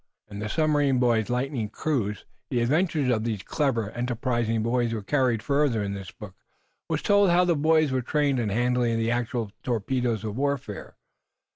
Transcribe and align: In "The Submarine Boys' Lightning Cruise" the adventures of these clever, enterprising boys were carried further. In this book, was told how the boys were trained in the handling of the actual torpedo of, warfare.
In 0.31 0.39
"The 0.39 0.49
Submarine 0.49 0.97
Boys' 0.97 1.29
Lightning 1.29 1.69
Cruise" 1.69 2.25
the 2.49 2.59
adventures 2.61 3.11
of 3.11 3.23
these 3.23 3.43
clever, 3.43 3.91
enterprising 3.91 4.63
boys 4.63 4.93
were 4.93 5.03
carried 5.03 5.43
further. 5.43 5.83
In 5.83 5.93
this 5.93 6.09
book, 6.09 6.33
was 6.89 7.03
told 7.03 7.29
how 7.29 7.45
the 7.45 7.55
boys 7.55 7.91
were 7.91 8.01
trained 8.01 8.39
in 8.39 8.47
the 8.47 8.55
handling 8.55 8.93
of 8.93 8.97
the 8.97 9.11
actual 9.11 9.51
torpedo 9.63 10.13
of, 10.13 10.23
warfare. 10.35 10.95